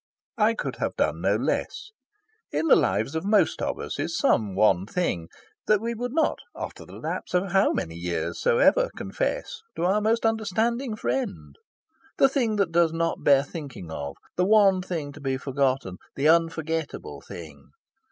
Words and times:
I 0.39 0.55
could 0.55 0.77
have 0.77 0.95
done 0.95 1.21
no 1.21 1.35
less. 1.35 1.91
In 2.51 2.65
the 2.69 2.75
lives 2.75 3.13
of 3.13 3.23
most 3.23 3.61
of 3.61 3.77
us 3.77 3.99
is 3.99 4.17
some 4.17 4.55
one 4.55 4.87
thing 4.87 5.29
that 5.67 5.79
we 5.79 5.93
would 5.93 6.11
not 6.11 6.39
after 6.55 6.87
the 6.87 6.95
lapse 6.97 7.35
of 7.35 7.51
how 7.51 7.71
many 7.71 7.93
years 7.93 8.41
soever 8.41 8.89
confess 8.97 9.61
to 9.75 9.83
our 9.85 10.01
most 10.01 10.25
understanding 10.25 10.95
friend; 10.95 11.55
the 12.17 12.27
thing 12.29 12.55
that 12.55 12.71
does 12.71 12.91
not 12.91 13.23
bear 13.23 13.43
thinking 13.43 13.91
of; 13.91 14.15
the 14.37 14.45
one 14.45 14.81
thing 14.81 15.11
to 15.11 15.21
be 15.21 15.37
forgotten; 15.37 15.97
the 16.15 16.27
unforgettable 16.27 17.21
thing. 17.21 17.69